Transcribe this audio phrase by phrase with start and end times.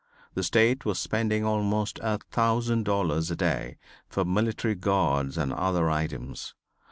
[0.33, 3.77] The State was spending almost a thousand dollars a day
[4.09, 6.55] for military guards and other items.